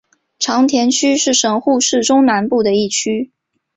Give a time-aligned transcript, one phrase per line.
[0.39, 3.31] 长田区是神户市中南部的一区。